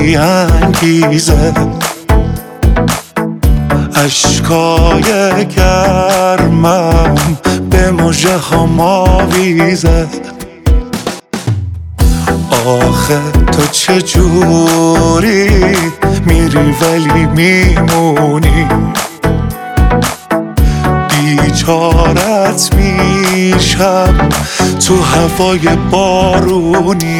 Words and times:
بی 0.00 0.16
انگیزه 0.16 1.52
اشکای 3.94 5.46
گرمم 5.56 7.14
به 7.70 7.90
مجه 7.90 8.38
هم 8.38 8.80
آویزه 8.80 10.06
آخه 12.66 13.20
تو 13.52 13.66
چجوری 13.72 15.48
میری 16.26 16.74
ولی 16.80 17.26
میمونی؟ 17.26 18.66
بیچارت 21.08 22.70
میشم 22.74 24.28
تو 24.86 25.02
هوای 25.02 25.76
بارونی. 25.90 27.10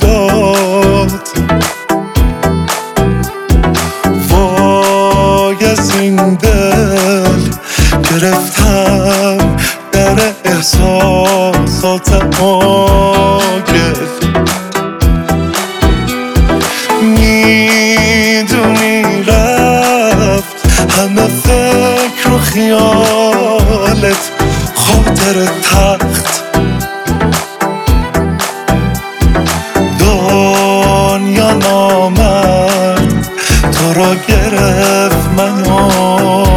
داد. 0.00 1.28
وای 4.28 5.64
از 5.64 5.96
این 5.96 6.34
دل 6.34 7.50
گرفتم 8.10 9.56
در 9.92 10.18
احساسات 10.44 12.12
آگل 12.40 13.96
می‌دونی 17.02 19.02
رفت 19.26 20.54
همه 20.98 21.26
فکر 21.26 22.30
و 22.34 22.38
خیالت 22.38 24.30
خاطر 24.74 25.46
تخت 25.62 26.19
دنیا 31.50 31.58
نامد 31.58 33.28
تو 33.72 33.92
را 33.94 34.14
گرفت 34.14 35.28
منو 35.36 35.70
تنها 35.70 36.49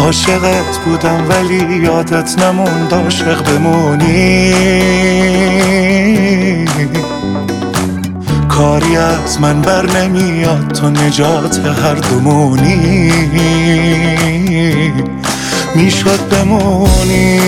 عاشقت 0.00 0.78
بودم 0.84 1.28
ولی 1.28 1.82
یادت 1.84 2.42
نموند 2.42 2.94
عاشق 2.94 3.44
بمونی. 3.44 4.54
کاری 8.48 8.96
از 8.96 9.40
من 9.40 9.60
بر 9.62 9.86
نمیاد 9.86 10.68
تو 10.72 10.90
نجات 10.90 11.58
هر 11.58 11.94
دومونی. 11.94 13.12
می‌شد 15.74 16.28
بمونی. 16.28 17.39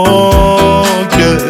آگل 0.00 1.40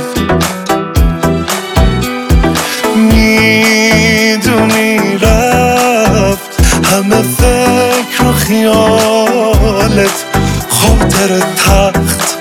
می‌دونی 2.96 4.98
رفت. 5.22 6.50
همه 6.92 7.22
فکر 7.22 8.24
و 8.28 8.32
خیالت 8.32 10.24
خاطر 10.68 11.38
تخت. 11.38 12.36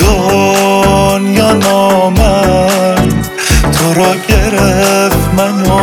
دنیا 0.00 1.52
نامد 1.52 3.14
تو 3.72 3.94
را 3.94 4.14
گرفت 4.28 5.34
منو. 5.36 5.75